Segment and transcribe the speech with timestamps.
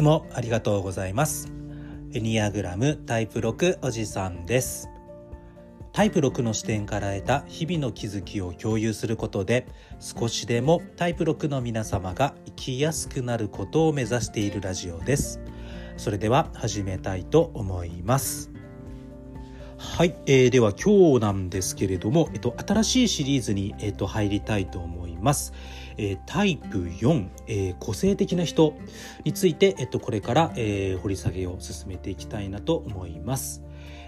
[0.00, 1.52] つもありがとうございます。
[2.14, 4.88] エニアグラムタイプ6おじさんです。
[5.92, 9.66] タイプ6の視点から得た日々の気づきを共有することで
[9.98, 15.38] 少しでもタイプ6の皆様が生きやすくなることを目指しているラジオです。
[15.98, 18.50] それでは始めたいと思います。
[19.76, 25.52] はい、えー、では今日なんですけれども、えっと、新しいシリーズに、えっと、入りたいと思います。
[26.02, 28.74] え、タイプ4、え、個性的な人
[29.24, 33.62] について、えっと、これから、え、掘り下げを進めていきたいなと思います。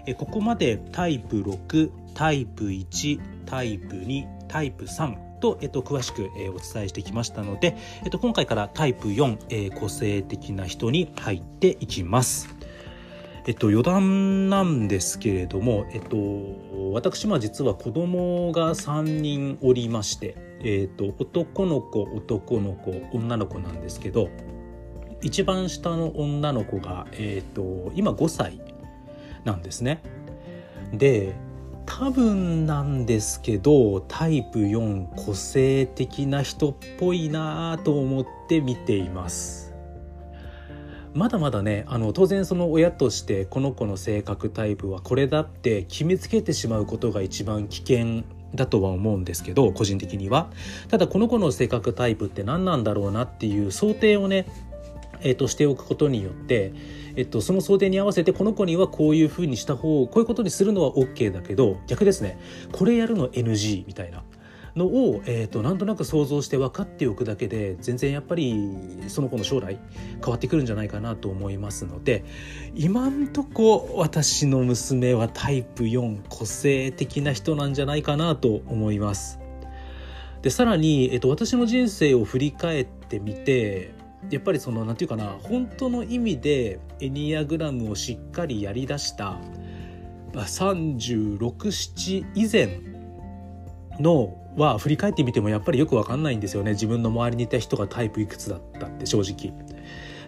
[0.05, 12.49] えここまでタイプ6、タイプ1、タイプ2、タイプ3と、えっと、詳しく、えお伝えしてきましたので、えっと、今回からタイプ4、え個性的な人に入っていきます。
[13.45, 16.17] えっと、余談なんですけれども、えっと、
[16.93, 24.29] 私は実は子供が3人おりまして、えっと、男の子男の子女の子なんですけど
[25.21, 28.61] 一番下の女の子が、えっと、今5歳
[29.43, 30.01] なんですね。
[30.93, 31.35] で
[31.85, 39.72] 多分なんですけどタイプ4個性的な人っぽいなと思って見ています。
[41.13, 48.23] まだまだねあの当然その親としてこの子の性格タイプはこれだって決めつけてしまうことが一番危険
[48.55, 50.49] だとは思うんですけど個人的には。
[50.89, 54.45] ただこの子の性格タイプって何なんだろうなっていう想定をね
[55.23, 56.73] えーと、しておくことによって、
[57.15, 62.37] えっと、その想定に合わせてこの子にはこういうふうにした方こういうことにするのは OK だけど逆ですね。
[62.71, 64.23] これやるの NG みたいな。
[64.75, 68.57] のを、えーと、なんとなく想像して分かっておくだけで全然やっぱり
[69.07, 69.79] その子の将来
[70.21, 72.25] 変わってくるんじゃないかなと思いますので
[72.73, 79.39] 今んとこ私の娘はタイプ4個性的な人なんじゃないかなと思います。
[80.41, 83.93] でさらに、えーと、私の人生を振り返ってみて
[84.29, 89.39] やっぱりその何て言うかな本当の意味でエニアグラムをしっかりやりだした
[90.33, 92.92] 367以前
[93.99, 99.53] のは振り返ってみてもやっぱりよく分かんないんですよね自分の周りにいた人がタイプいくつだったって正直。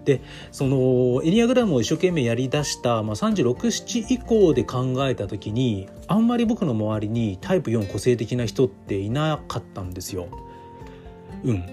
[0.05, 0.21] で
[0.51, 10.27] そのエニアグラムを一生懸命やりだした、まあ、367以降で考えた時にあんまり僕の周りにタイプ4個性的な人っていなかったんですよ。
[11.43, 11.65] うん、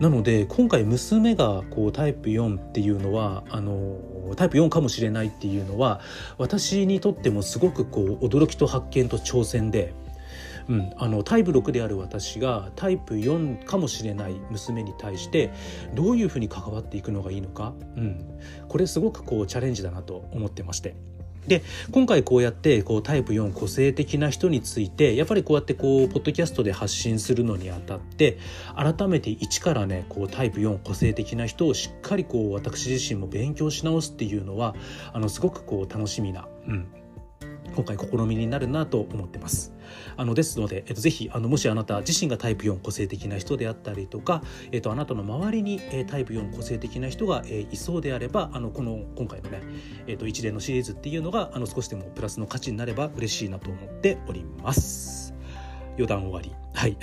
[0.00, 3.98] なので今回娘がこうタイプ4っていうのはあの
[4.36, 6.00] タイプ4かもしれないっていうのは
[6.38, 9.94] 私にとってもすごくこう驚きと発見と挑戦で。
[10.70, 15.52] うん、あのタイプ6である私がタイプ4かもしれない娘に対して
[15.94, 20.94] どういうふうに関わっていくのがいいのか、うん、これすごくこうチャレンジだなと思ってまして。
[21.46, 28.38] で今回こうやってこうタイプ4個性的な人についてやっぱりこうやってこうポッドキャストで発信するのにあたって
[28.76, 34.74] 改めて一からねこうタイプ4個性的な人をしっかりこう私自身も勉強し直すっていうのは
[35.14, 36.86] あのすごくこう楽しみな、うん、
[37.74, 39.72] 今回試みになるなと思ってます。
[40.16, 44.42] あのですので、えっと、ぜひあのもしあなた自身がタイプ4個性的な人であったりとか、
[44.72, 49.62] えっと、あなたの周りに、えタイプ4個性的な人が、えいそうであればあのこの今回のね、
[50.06, 55.39] えっと、一連のシリーズっていうのがあの少しでもプラスの価値になれば嬉しいなと思っております。
[55.94, 56.52] 余談終わり。
[56.72, 56.96] はい。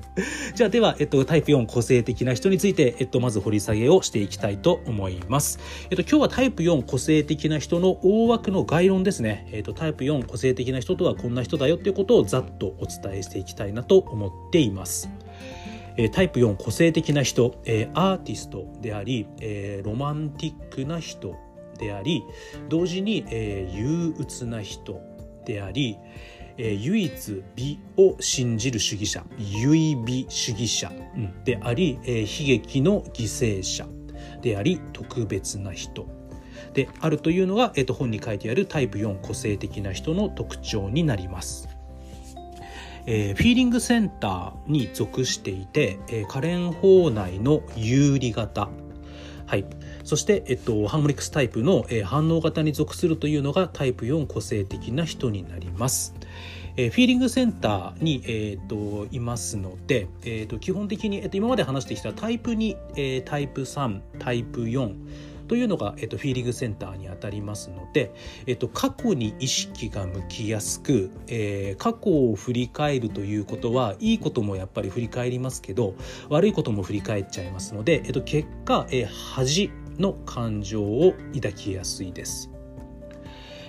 [0.54, 5.58] じゃあでは、えっと、タイプ4個性的な人について、えっと、まず掘り下げをしていきたいと思います。
[5.90, 9.48] えっと、今日はタイプ4個性的な人の大枠の概論ですね。
[9.52, 15.08] えっと、タイプ4個性的な人とはこんな人だよっていうことをざっとお伝えしていきたいなと思っています。
[15.96, 21.36] えタイプ4個性的な人、えアーティストであり、えロマンティックな人
[21.78, 22.24] であり
[22.68, 25.00] 同時に、え憂鬱な人
[25.44, 25.98] であり、
[26.56, 30.92] えー、唯一美を信じる主義者唯美主義者
[31.44, 33.86] であり、えー、悲劇の犠牲者
[34.40, 36.06] であり特別な人
[36.72, 41.68] であるというのが、えー、と本に書いてあるタイプ4個性的な人の特徴になります。
[43.06, 48.70] えー、フィーリングセンターに属していて、えー、可憐法内の有利型
[49.46, 49.66] はい、
[50.04, 56.14] そして、えっと、ハーモニクスタイプの、えー、反応型に属するというのがタイプ4個性的な人になります。
[56.76, 64.94] えー、フィーリングセンターに、えーと、いますので、えーと、基本的に、えーと、今まで話してきたタイプ2、えー、タイプ3タイプ4
[65.48, 68.12] というのが、えー、とフィーリングセンターにあたりますので、
[68.46, 75.94] えー、と過去に意識が向きやすく、えー、過去を振り返るということはいいこともやっぱり振り返りますけど
[76.28, 82.53] 悪いことも振り返っちゃいますので、えー、と結果、えー、恥の感情を抱きやすいです。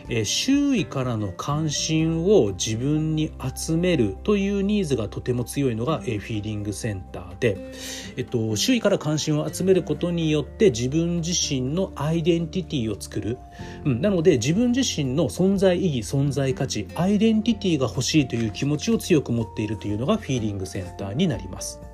[0.09, 7.71] え周囲からの関心を自分に集めるというニーズがとても強いのが、えフィーリングセンターで、
[8.17, 13.37] えっと、周囲から関心を集めることによって自分自身のアイデンティティを作る、
[13.85, 21.84] うん、なので自分自身の存在意義存在価値アイデンティティが欲しいという気持ちを強く持っているというのがフィーリングセンターになります。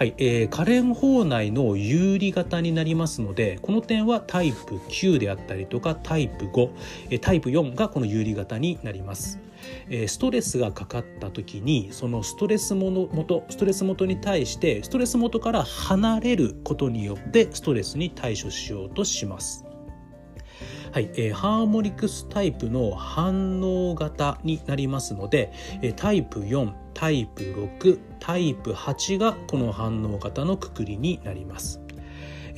[0.00, 6.70] はい、えー、可憐法内の有利型になりますのでこの点はタイプ9であったりとかタイプ5、
[7.10, 9.38] えタイプ4がこの有利型になります。
[9.90, 19.66] えストレスがかかった時にそのストレスもの元ストレス元に対してストレス元から離れることによってストレスに対処しようとします。
[20.92, 25.52] はい、えー、ハーモニクスタイプの反応型になりますので、
[25.82, 31.79] えー、タイプ4タイプ6タイプ8がこの反応型のくくりになります。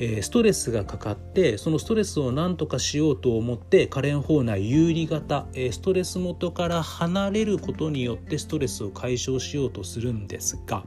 [0.03, 10.83] えストレスがかかってそのストレスを何とかしようと思って可憐法内有利型、えストレス元から離れることによってストレスを解消しようとするんですが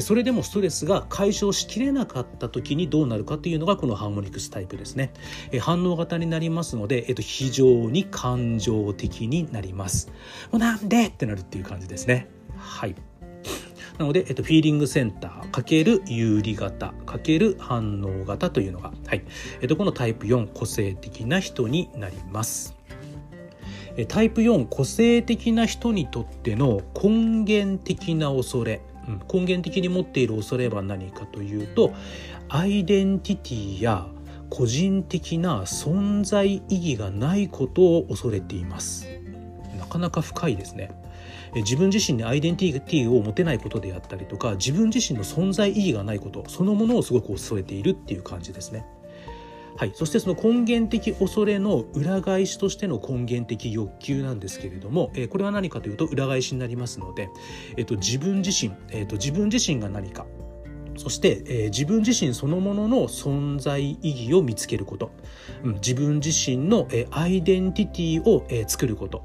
[0.00, 5.12] それでもストレスが解消しきれなかった時にどうなるかというのがこのハーモニクスタイプですね。
[5.60, 10.08] 反応型になりますので、えっと、非常に感情的になります。
[10.50, 12.28] もうなんでってなるっていう感じですね。
[12.56, 12.94] はい。
[13.98, 19.24] なので、えっと、フィーリングセンター×有利型×反応型というのが、はい。
[19.60, 22.74] えっと、このタイプ4個性的な人になります。
[24.08, 31.92] タイプ4個性的な人にとっての根源的な恐れ、うん、根源的に持っている恐れは何かというと
[32.48, 34.08] アイデンティティや
[34.50, 39.06] 個人的な存在意義がないことを恐れています。
[39.78, 40.90] なかなか深いですね。
[41.56, 48.84] 自分自身にアイデンティティを持てないことであったりとか自分自身の存在意義がないことそのものをすごく恐れているっていう感じですね。
[49.76, 57.28] はい、そしてその根源的恐れの裏返しとしての根源的欲求なんですけれども、え、これは何かというと裏返しになりますので、
[57.76, 60.26] えーと、自分自身、えーと、自分自身が何か
[60.96, 65.10] そして、えー、自分自身そのものの存在意義を見つけること、
[65.64, 69.24] うん、自分自身の、えー、アイデンティティを、えー、作ること、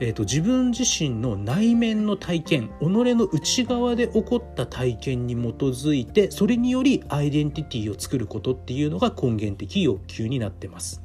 [0.00, 11.02] えーと、自分自身の内面の体験己の内側で起こった体験に基づいてそれによりアイデンティティを作ることっていうのが根源的欲求になってます。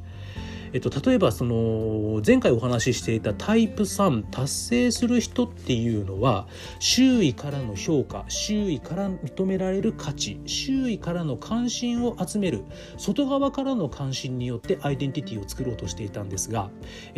[0.74, 6.48] えっと、例えばその前回お話ししていたタイプ3達成する人っていうのは
[6.80, 12.64] 周囲からの評価周囲から認められる価値周囲からの関心を集める
[12.98, 16.72] 外側からの関心によってアイデンティティを作ろうとしていたんですが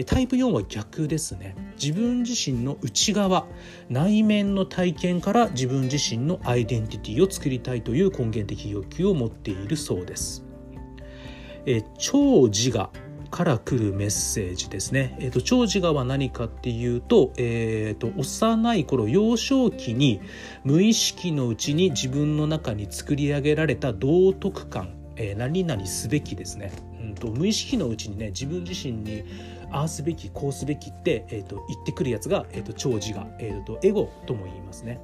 [0.05, 3.47] タイプ4は逆ですね自分自身の内側
[3.89, 10.45] 内面の体験から自分自身のアイデンティティを作りたいという根源的欲求を持っているそうです。
[11.65, 12.89] え超自我
[13.35, 15.17] から来るメッセージですね。
[15.19, 20.21] え、ー、と、長自我は何かっていうと、えっ、ー、と、幼い頃、幼少期に
[20.63, 26.71] 無意識のうちに自分の中に作り上げられた道徳感、えー、何々すべきですね。
[27.01, 29.25] うんと、無意識のうちにね、自分自身に
[29.69, 35.01] ああすべき、こうすべきって、えっ、と、言ってくるやつが、えっ、と、長自我、えっ、と、エゴとも言いますね。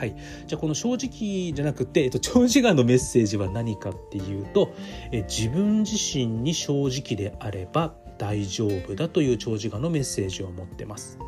[0.00, 0.14] はい、
[0.46, 4.72] じゃあこの正直じゃなくて、えっと、長時間のメッセージは何かっていうと
[5.12, 11.18] え自分自身に正直であれば大丈夫だという長時間のメッセージを持ってます。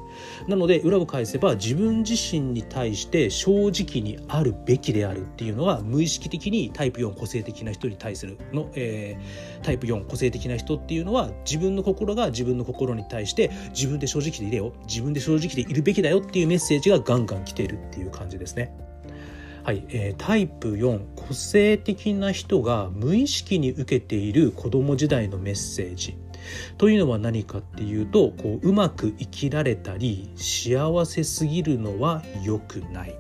[0.47, 18.77] なので裏を返せば自分自身に対して正直にあるべきであるっていうのは無意識的にタイプ4個性的な人に対するの、えー、タイプ4個性的な人っていうのは自分の心が自分の心に対して自分で正直でいれよ自分で正直でいるべきだよっていうメッセージがガンガン来ているっていう感じですね。
[19.65, 26.17] はい、えー、タイプ4個性的な人が無意識に受けている子供時代のメッセージ
[26.79, 33.17] というのは何かっていうとこううまく生きられたり幸せすぎるのは良くない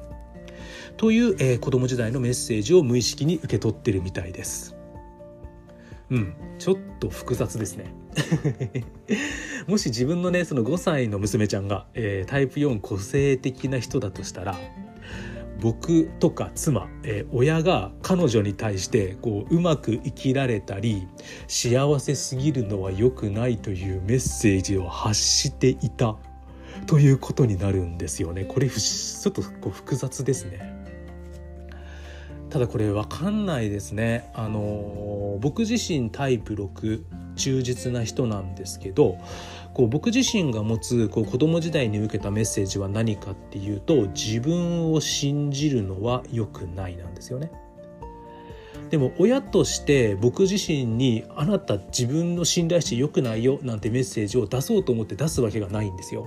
[0.97, 4.76] という、えー、子供時代のメッセージを無意識に受け取ってるみたいです。
[6.11, 7.95] うん、ちょっと複雑ですね。
[9.67, 14.59] もし自分のねその5歳の娘ちゃんが、えー、タイプ4個性的な人だとしたら
[15.62, 21.07] 僕とか妻、えー、親が彼女に対してこううまく生きられたり
[21.47, 26.16] 幸せすぎるのは良くないというメッセージを発していた
[26.88, 28.45] ということになるんですよね。
[28.45, 30.83] これちょっとこう複雑ですね。
[32.50, 34.31] ただこれ分かんないですね。
[34.35, 37.04] あの僕自身タイプ6
[37.37, 39.19] 忠実な人なんですけど
[39.75, 47.51] こう僕自身が持つこう子供時代に受けたメッセージは何かっていうと自分を信じるのは良くないなんですよね。
[48.91, 56.27] でも親として僕自身にあなた自分の信頼して良くないよなんてメッセージを出そうと思って出すわけがないんですよ。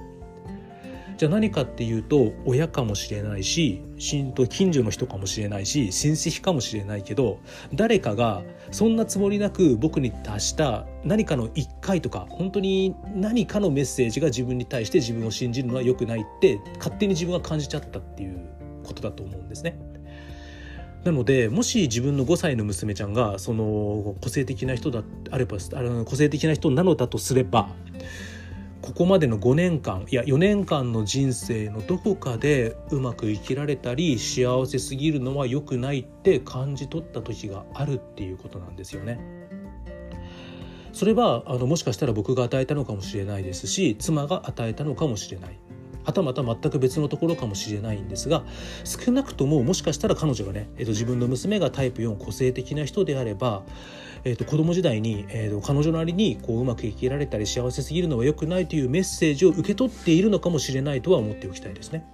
[1.18, 4.34] じゃあ何かっていうと親かもしれないし近
[4.74, 7.40] 所の人かもしれないし親戚かもしれないけど
[7.74, 18.50] 誰かがそんなつもりなく僕に達した何かの一回とか本当に何かのメッセージが自分に対して自分を信じるのは良くないって勝手に自分は感じちゃったっていう
[18.84, 19.80] ことだと思うんですね。
[21.06, 25.58] なのでもし自分の5歳の娘ちゃんがその個性的な人だあれば
[26.04, 27.70] 個性的な人なのだとすれば
[28.86, 39.20] ここまでの5年間いや4年間の人生のどこかでうまく生きられたり幸せすぎるのは良くないって感じ取った時があるっていうことなんですよね。
[40.94, 45.60] それはあのもしかしたら僕が与えたのかもしれないですし妻が与えたのかもしれない
[46.06, 48.44] はたまた全く別のところかもしれないんですが
[48.84, 53.64] 少なくとももしかしたら彼女がね、えっと、自分の娘がタイプ4個性的な人であれば、
[54.24, 62.06] えっと、子供時代に、えっと、彼女なりにこううまく生きられたり幸せすぎるのは良くないというメッセージを受け取っているのかもしれないとは思っておきたいですね。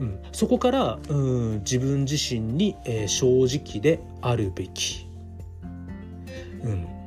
[0.00, 5.06] うん、そこからうん自分自身に、えー、正直であるべき。
[6.62, 6.99] うん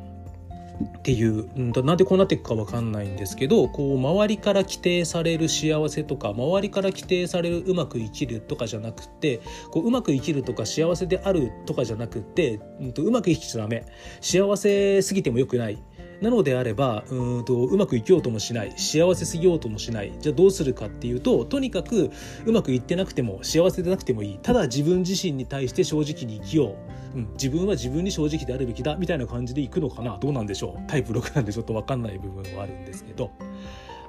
[0.81, 1.47] っていう、
[1.83, 13.85] なんでこうなっていくか分かんないんですけどこう周りから規定される幸せとか周りから規定されるうまく生きるとかじゃなくてこううまく生きるとか幸せであるとかじゃなくて、うん、とうまく生きちゃダメ。
[14.21, 15.77] 幸せすぎてもよくない。
[16.23, 22.11] なのであればうんとうまくいきようともしない幸せすぎようともしないじゃあどうするかっていうととにかく
[22.45, 26.75] うまくいってなくても幸せでなくてもいいただ自分自身に対して正直に生きよ
[27.13, 30.87] う、うん、自分は自分に正直であるべきだみたいな感じでいくのかなどうなんでしょう？
[30.87, 33.31] タイプ6なんでちょっと分かんない部分はあるんですけど。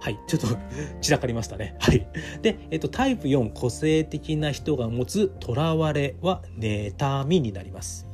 [0.01, 0.49] はい、ちょっと
[1.01, 1.77] 散らかりましたね。
[1.81, 2.07] はい。
[2.43, 8.14] で、えっと、タイプ4、個性的な人が持つ囚われは妬みになります。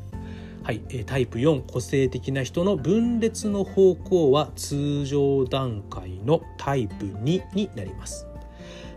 [0.70, 8.28] はい、タイプ4個性的な人の分裂の方向は通常段階のタイプ2になります。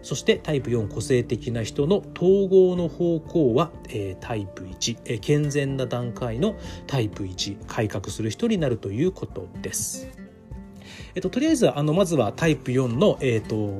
[0.03, 10.07] そしてタイプ4個性的な人の統合の方向は、えタイプ1、え健全な段階のタイプ1改革する人になるということです。
[11.15, 13.79] えっと、とりあえずあのまずはタイプ4の、えっと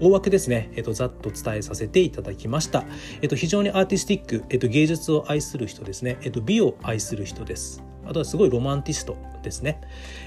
[0.00, 2.84] 大枠ですね、えっと、ざっと伝えさせていただきました。
[3.22, 7.82] えっと、非常にアーティスティック、えっと、芸術を愛する人ですね、えっと、美を愛する人です。
[8.06, 9.80] あとはすごいロマンティストですね。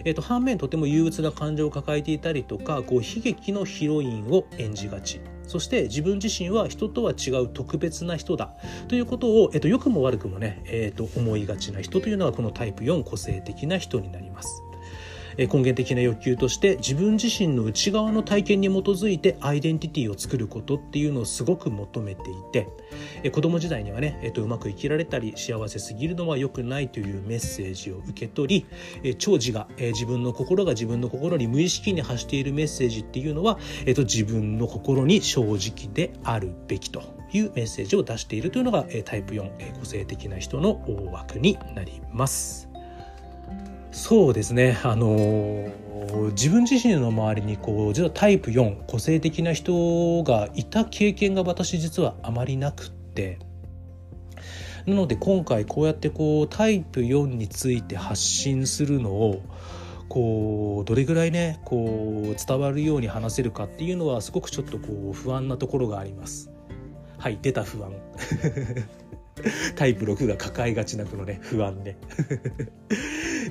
[0.06, 5.22] えっと、反面とても憂鬱な感情を抱えていたりとか、こう悲劇のヒロインを演じがち。
[5.48, 8.54] そして自分自身は人とは違う特別な人だ
[8.88, 14.64] ということを、えっと、良くも悪くもね、えっと、思いがちな人というのがこのタイプ4個性的な人になります。
[15.38, 28.66] 根源的な欲求として自分自身の内側の体験に基づいてアイデンティティを作ることっていうのをすごく求めていて子供時代にはね、えっと、うまく生きられたり幸せすぎるのは良くないというメッセージを受け取
[29.04, 42.73] り長寿が自分の心が自分の心に無意識に発しているメッセージっていうのは、えっと、自分の心に正直であるべきというメッセージを出しているというのがタイプ4個性的な人の大枠になります。
[43.94, 44.80] そうですね。
[44.84, 45.72] あの
[46.32, 53.38] 自分自身の周りにこう実はタイプ4個性的な人がいた経験が私実はあまりなくって。
[54.88, 59.42] なので今回こうやってこうタイプ4について発信するのを
[60.10, 66.50] こうどれぐらいねこう伝わるように話せるかっていうのはすごくちょっとこう不安なところがあります。
[67.20, 67.94] はい出た不安。
[69.76, 71.96] タイプ6が抱えがちなこのね不安ね。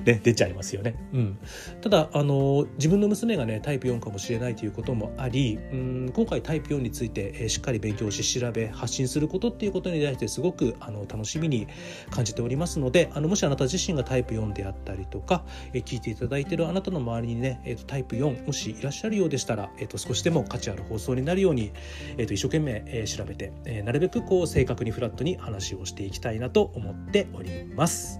[0.05, 0.95] ね、出ちゃいますよね。
[1.13, 1.37] うん、
[1.81, 11.67] ただあの自分の娘がねタイプ4かもしれないということもありうん今回タイプ4について、えー、しっかり勉強し調べ発信することっていうことに対してすごくあの楽しみに
[12.09, 21.71] 感じておりますのであのもしあなた自身がタイプ4であったりとか、えー、聞いていただいているあなたの周りにね、えーと、タイプ4もしいらっしゃるようでしたら、えーと、少しでも価値ある放送になるように、
[22.17, 28.19] えーと、一生懸命、えー、調べて、えー、なるべくこう正確にフラットに話をしていきたいなと思っております。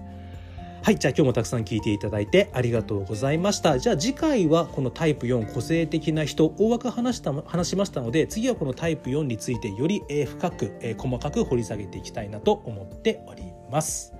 [0.84, 3.78] はい、じゃあ今日もたくさん聞いていただいてありがとうございました。
[3.78, 14.12] じゃあ次回はこのタイプ4個性的な人、大枠話した話しましたので、次はこのタイプ4についてより深く、細かく掘り下げていきたいなと思っております。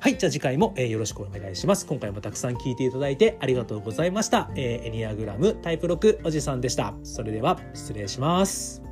[0.00, 1.86] はい、じゃあ次回もよろしくお願いします。
[1.86, 4.50] 今回もたくさん聞いていただいてありがとうございました。
[4.54, 6.92] エニアグラムタイプ6おじさんでした。
[7.04, 8.91] それでは失礼します。